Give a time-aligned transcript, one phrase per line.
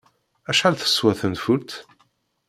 [0.49, 1.71] Acḥal teswa tenfult?